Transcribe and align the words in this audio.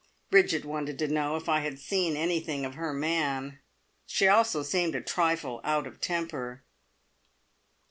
Bridget 0.31 0.65
wanted 0.65 0.97
to 0.97 1.07
know 1.07 1.35
if 1.35 1.47
I 1.47 1.59
had 1.59 1.77
seen 1.77 2.17
anything 2.17 2.65
of 2.65 2.73
her 2.73 2.91
man. 2.91 3.59
She 4.07 4.27
also 4.27 4.63
seemed 4.63 4.95
a 4.95 4.99
trifle 5.01 5.61
out 5.63 5.85
of 5.85 6.01
temper. 6.01 6.63